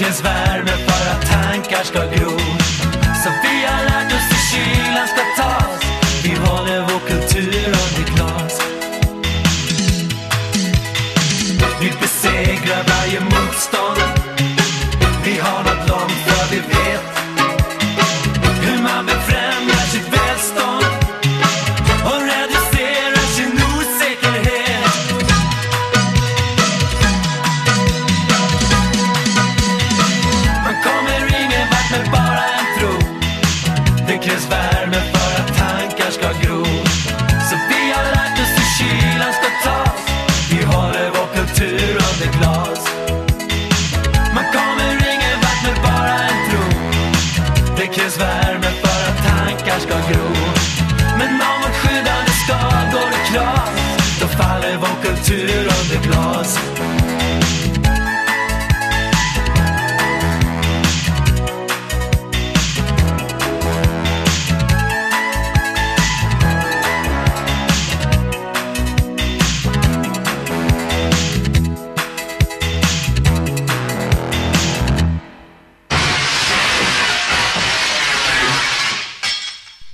[0.00, 0.39] Cause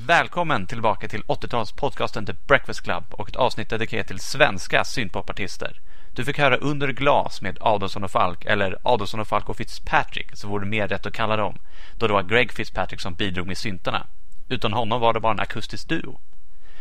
[0.07, 5.81] Välkommen tillbaka till 80-talspodcasten The Breakfast Club och ett avsnitt dedikerat till svenska synpopartister.
[6.13, 10.31] Du fick höra Under glas med Adolfsson och Falk, eller Adolfsson och Falk och Fitzpatrick,
[10.37, 11.59] så vore det mer rätt att kalla dem,
[11.99, 14.07] då det var Greg Fitzpatrick som bidrog med syntarna.
[14.49, 16.21] Utan honom var det bara en akustisk duo.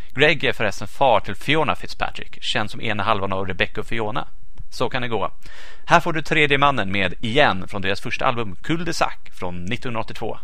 [0.10, 4.28] Greg är förresten far till Fiona Fitzpatrick, känd som ena halvan av Rebecca och Fiona.
[4.70, 5.32] Så kan det gå.
[5.86, 9.56] Här får du tredje mannen med Igen från deras första album Cul de Sac från
[9.56, 10.38] 1982.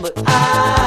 [0.00, 0.79] but I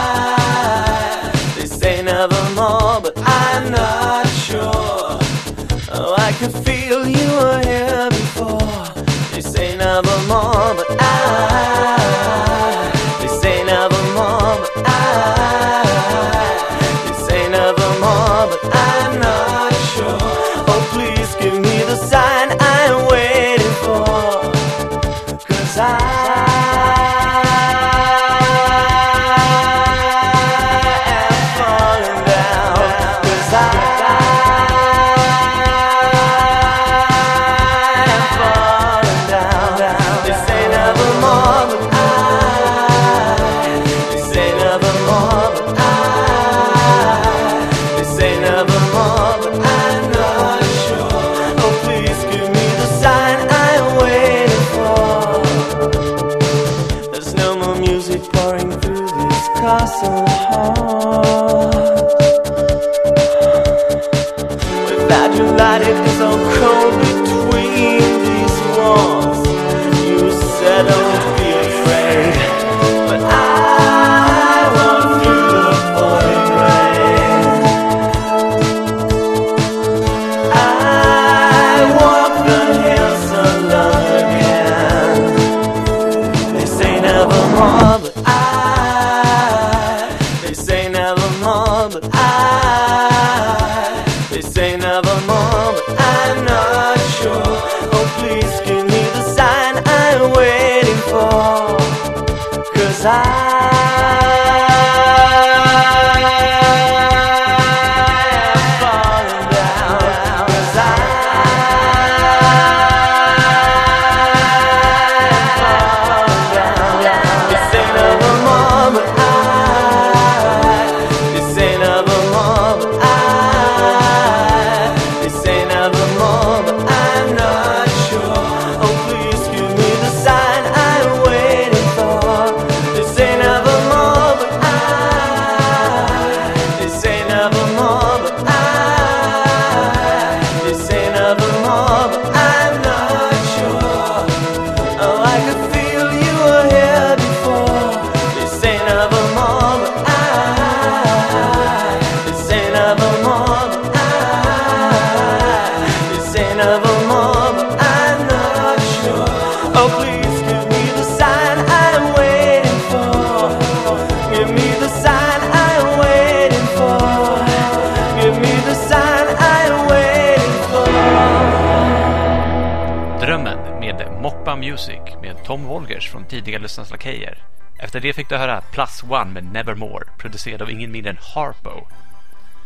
[174.72, 177.38] Music med Tom Wolgers från tidigare Lyssnarnas Lakejer.
[177.80, 181.88] Efter det fick du höra Plus One med Nevermore, producerad av ingen mindre än Harpo.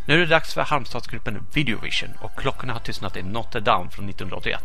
[0.07, 4.09] Nu är det dags för Halmstadsgruppen Videovision och klockorna har tystnat i Notre Dame från
[4.09, 4.63] 1981,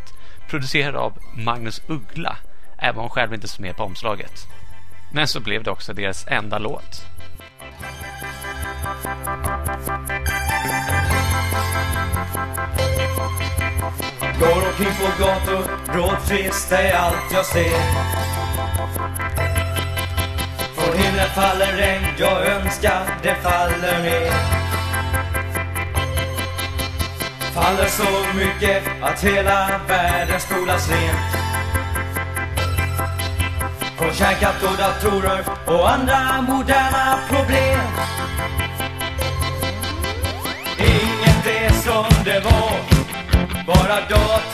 [0.48, 2.36] producerad av Magnus Uggla,
[2.78, 4.46] även om hon själv inte står med på omslaget.
[5.12, 7.06] Men så blev det också deras enda låt.
[14.42, 17.80] Går omkring på gator, råtrist är allt jag ser.
[20.74, 24.32] Från himlen faller regn, jag önskar det faller ner.
[27.54, 31.36] Faller så mycket att hela världen spolas rent.
[33.98, 37.80] Från kärnkraft och datorer och andra moderna problem.
[40.78, 42.91] Inget är som det var
[43.66, 44.51] bara datorn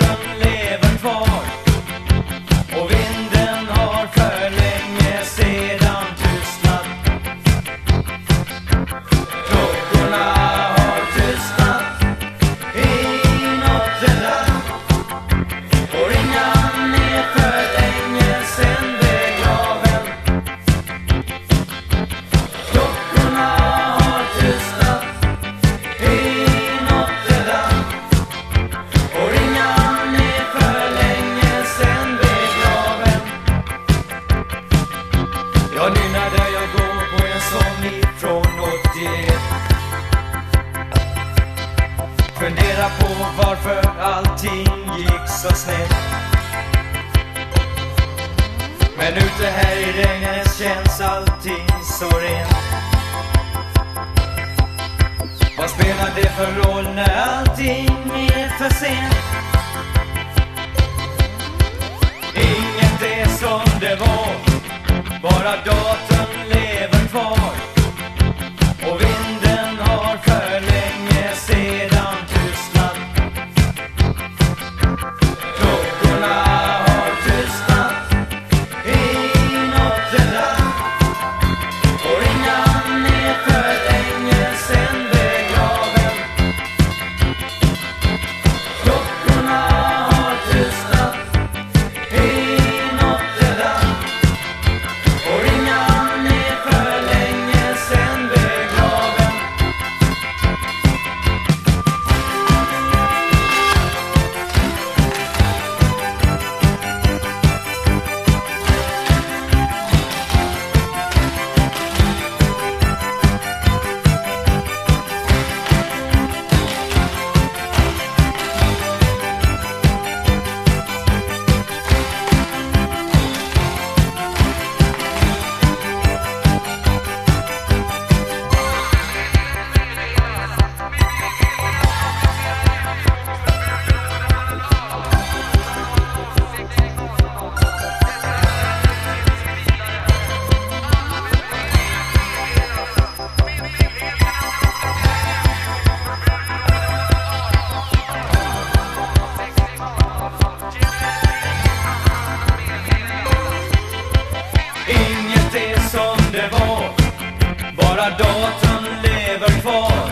[157.99, 160.11] Bara datorn lever kvar.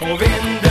[0.00, 0.67] Och vinden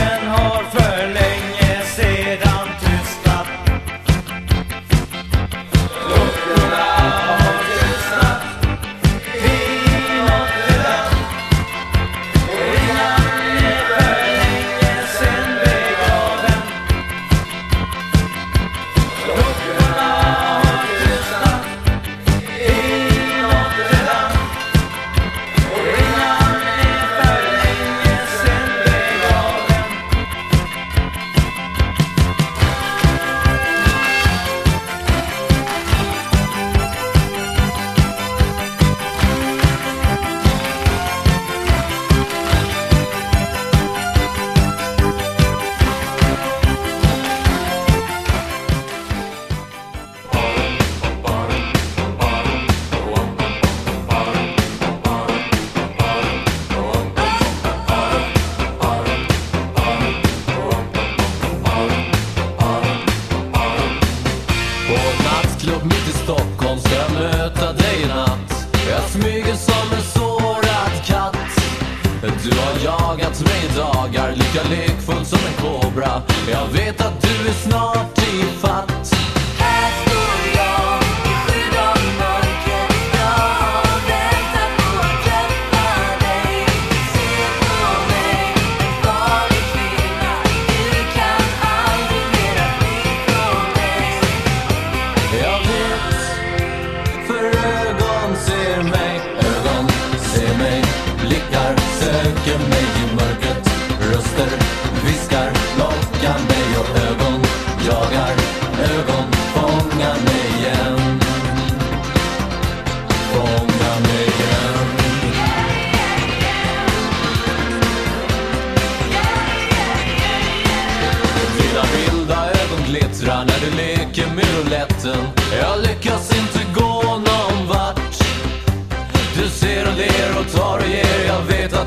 [72.50, 76.22] Du har jagat mig i dagar, lika lekfull som en kobra.
[76.50, 79.27] Jag vet att du är snart i fatt.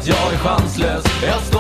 [0.02, 1.04] att jag är chanslös.
[1.24, 1.51] Jag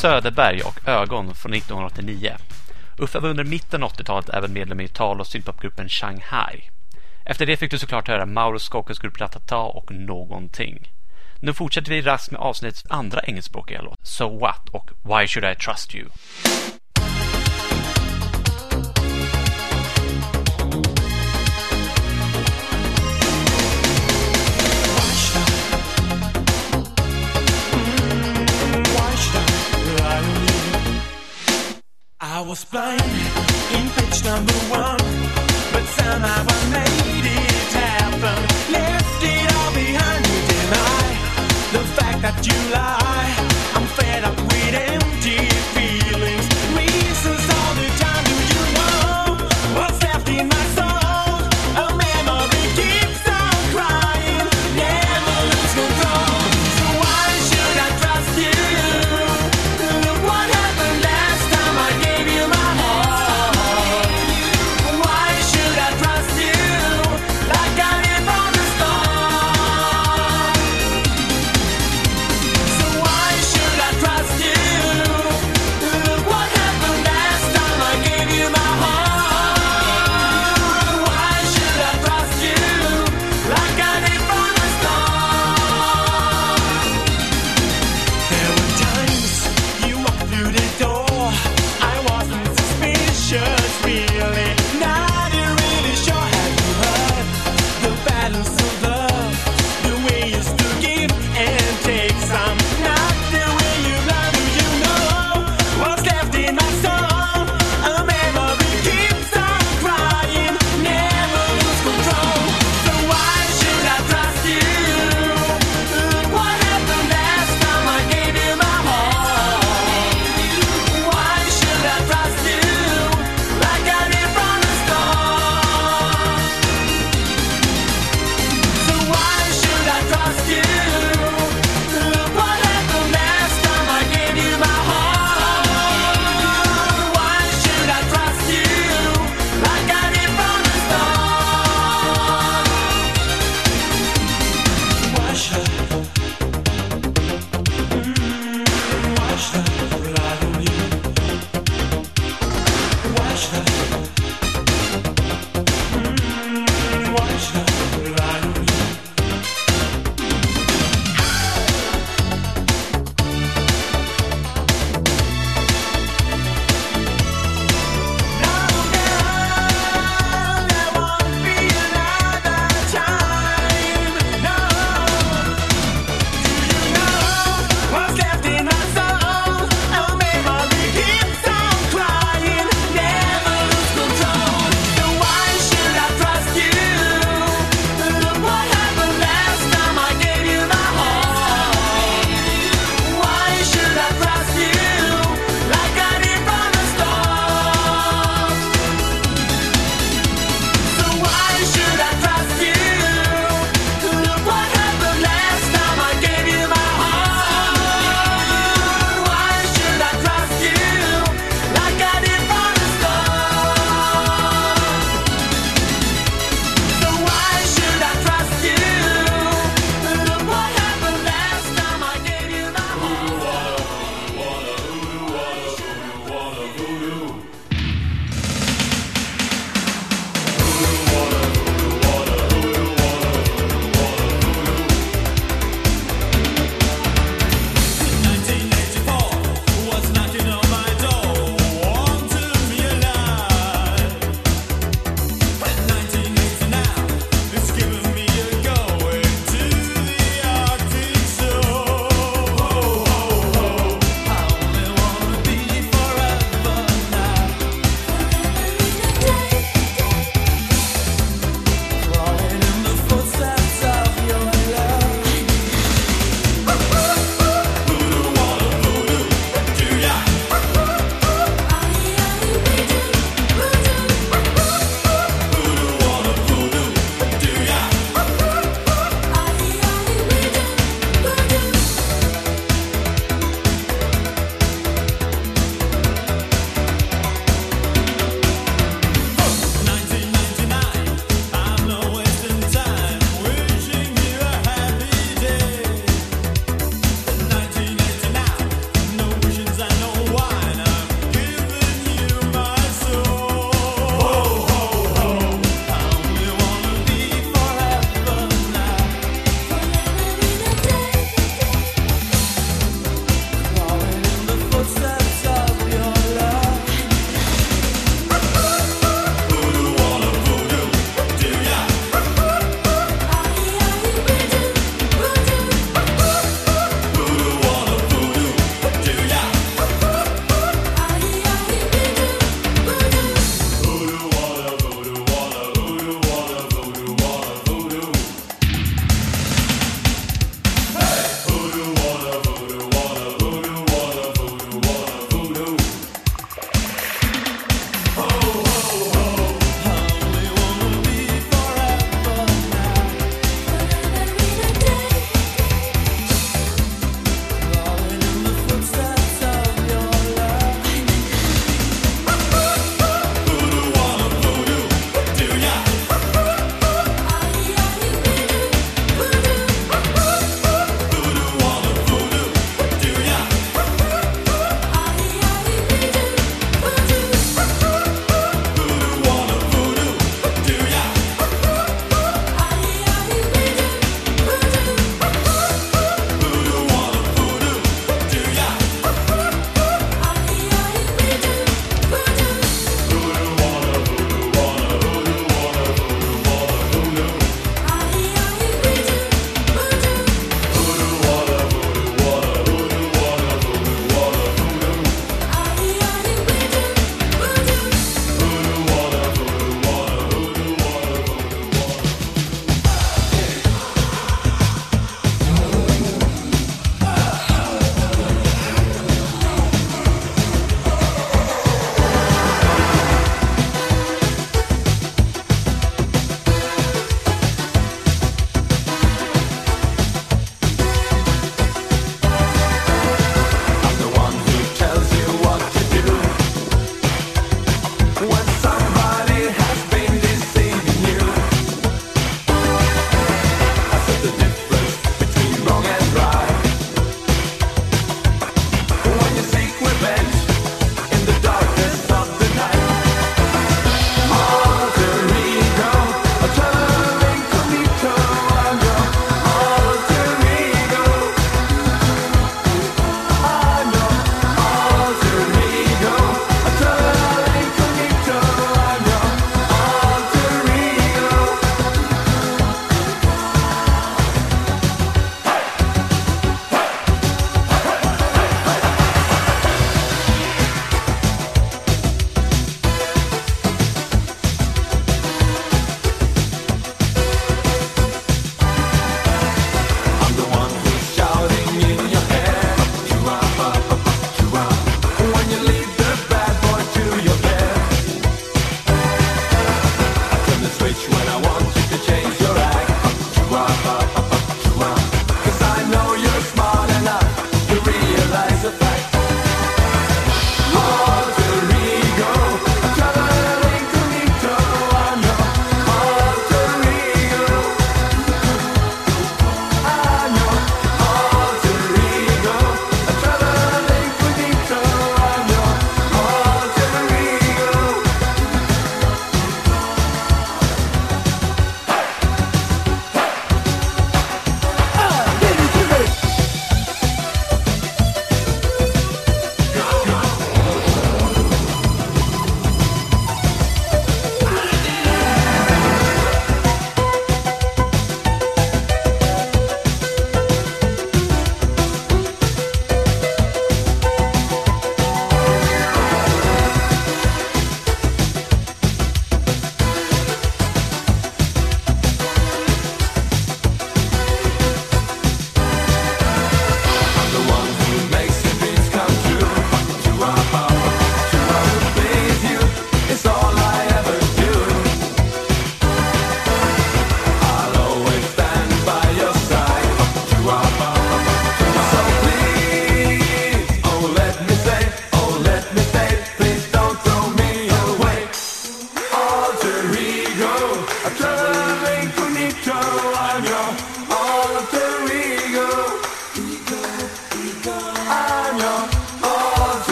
[0.00, 2.36] Söderberg och Ögon från 1989.
[2.98, 6.60] Uffe var under mitten av 80-talet även medlem i tal och syntpopgruppen Shanghai.
[7.24, 10.92] Efter det fick du såklart höra Mauro Scoccos grupp Ratata och Någonting.
[11.40, 15.54] Nu fortsätter vi raskt med avsnittets andra engelskspråkiga låt, So What och Why Should I
[15.54, 16.06] Trust You?
[32.50, 33.00] was blind
[33.76, 34.98] in pitch number one,
[35.72, 38.72] but somehow I made it happen.
[38.72, 41.06] Left it all behind, you deny
[41.74, 43.49] the fact that you lie.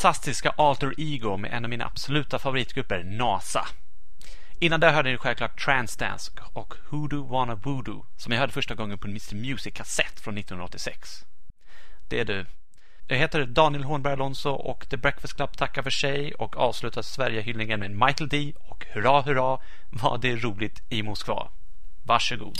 [0.00, 3.66] fantastiska alter ego med en av mina absoluta favoritgrupper, NASA.
[4.58, 8.98] Innan det hörde ni självklart Transdance och Hoodoo Wanna Voodoo som jag hörde första gången
[8.98, 11.24] på en Mr Music-kassett från 1986.
[12.08, 12.46] Det är du.
[13.06, 17.80] Jag heter Daniel Hornberg Alonso och The Breakfast Club tackar för sig och avslutar Sverigehyllningen
[17.80, 19.58] med Michael D och Hurra Hurra
[19.90, 21.48] vad det är roligt i Moskva.
[22.06, 22.58] Varsågod.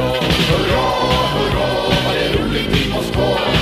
[0.00, 0.86] Hurra,
[1.34, 1.66] hurra,
[2.04, 3.59] vad det är roligt i Moskva.